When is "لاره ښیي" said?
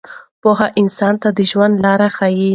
1.85-2.49